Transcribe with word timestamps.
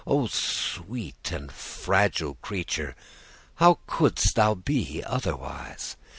O 0.07 0.25
sweet 0.25 1.31
and 1.31 1.51
fragile 1.51 2.33
creature! 2.41 2.95
how 3.57 3.77
couldst 3.85 4.33
thou 4.35 4.55
be 4.55 5.03
otherwise? 5.05 5.95